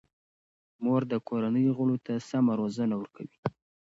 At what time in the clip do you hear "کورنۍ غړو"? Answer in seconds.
1.27-1.97